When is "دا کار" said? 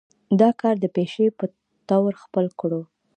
0.39-0.75